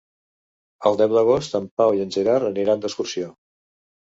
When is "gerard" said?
2.17-2.51